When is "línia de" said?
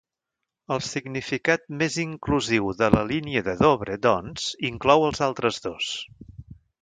3.11-3.55